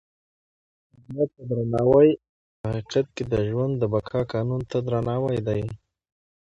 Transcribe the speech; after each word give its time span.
طبیعت 0.93 1.29
ته 1.35 1.43
درناوی 1.49 2.09
په 2.59 2.65
حقیقت 2.75 3.07
کې 3.15 3.23
د 3.31 3.33
ژوند 3.49 3.73
د 3.77 3.83
بقا 3.93 4.21
قانون 4.33 4.61
ته 4.71 4.77
درناوی 4.87 5.39
دی. 5.47 5.63